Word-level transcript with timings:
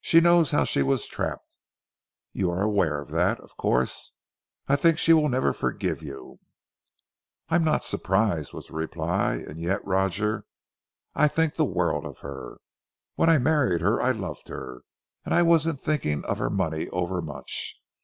"She 0.00 0.20
knows 0.20 0.50
how 0.50 0.64
she 0.64 0.82
was 0.82 1.06
trapped 1.06 1.58
you 2.32 2.50
are 2.50 2.62
aware 2.64 3.00
of 3.00 3.10
that, 3.12 3.38
of 3.38 3.56
course? 3.56 4.10
I 4.66 4.74
think 4.74 4.98
she 4.98 5.12
will 5.12 5.28
never 5.28 5.52
forgive 5.52 6.02
you." 6.02 6.40
"I'm 7.48 7.62
not 7.62 7.84
surprised," 7.84 8.52
was 8.52 8.66
the 8.66 8.72
reply, 8.74 9.34
"and 9.34 9.60
yet, 9.60 9.84
Roger, 9.86 10.44
I 11.14 11.28
think 11.28 11.54
the 11.54 11.64
world 11.64 12.04
of 12.04 12.18
her. 12.18 12.58
When 13.14 13.30
I 13.30 13.38
married 13.38 13.80
her 13.80 14.02
I 14.02 14.10
loved 14.10 14.48
her 14.48 14.82
and 15.24 15.32
I 15.32 15.42
wasn't 15.42 15.80
thinking 15.80 16.24
of 16.24 16.38
her 16.38 16.50
money 16.50 16.88
overmuch. 16.88 17.80